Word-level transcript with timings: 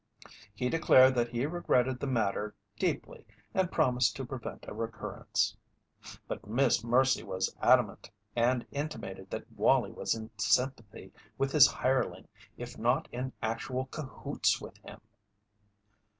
He 0.55 0.67
declared 0.67 1.13
that 1.13 1.29
he 1.29 1.45
regretted 1.45 1.99
the 1.99 2.07
matter 2.07 2.55
deeply 2.79 3.23
and 3.53 3.71
promised 3.71 4.15
to 4.15 4.25
prevent 4.25 4.65
a 4.67 4.73
recurrence. 4.73 5.55
But 6.27 6.47
Miss 6.47 6.83
Mercy 6.83 7.21
was 7.21 7.55
adamant, 7.61 8.09
and 8.35 8.65
intimated 8.71 9.29
that 9.29 9.51
Wallie 9.51 9.91
was 9.91 10.15
in 10.15 10.31
sympathy 10.39 11.13
with 11.37 11.51
his 11.51 11.67
hireling 11.67 12.27
if 12.57 12.79
not 12.79 13.09
in 13.11 13.31
actual 13.43 13.85
"cahoots" 13.91 14.59
with 14.59 14.75
him. 14.77 15.01